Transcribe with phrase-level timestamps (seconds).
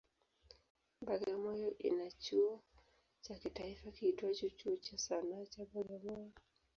[1.07, 2.59] Bagamoyo ina chuo
[3.23, 6.31] cha kitaifa kiitwacho Chuo cha Sanaa cha Bagamoyo.